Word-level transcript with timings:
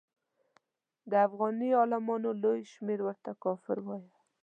د 1.09 1.11
افغاني 1.27 1.69
عالمانو 1.79 2.29
لوی 2.43 2.59
شمېر 2.73 2.99
ورته 3.03 3.31
کافر 3.43 3.77
وایه. 3.87 4.11